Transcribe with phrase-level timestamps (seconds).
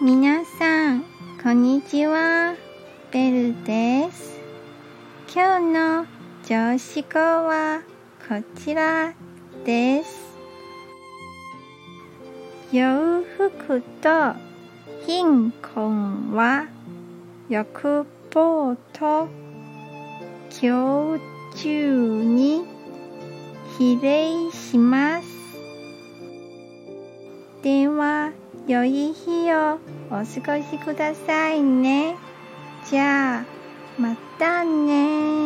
[0.00, 1.04] 皆さん、
[1.42, 2.56] こんにちは。
[3.12, 4.40] ベルです。
[5.32, 6.06] 今日の
[6.44, 7.82] 上司語は
[8.28, 9.14] こちら
[9.64, 10.36] です。
[12.72, 14.34] 洋服と
[15.06, 16.66] 貧困は
[17.48, 19.28] 欲望と
[20.60, 21.18] 共
[21.56, 22.64] 中に
[23.78, 25.31] 比例します。
[27.62, 28.32] では、
[28.66, 29.78] 良い日を
[30.10, 32.16] お過ごしくださいね。
[32.90, 33.44] じゃあ、
[33.96, 35.41] またね